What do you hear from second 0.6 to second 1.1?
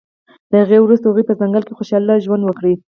هغې وروسته